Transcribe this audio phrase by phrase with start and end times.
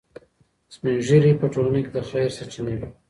[0.75, 2.89] سپین ږیري په ټولنه کې د خیر سرچینه وي.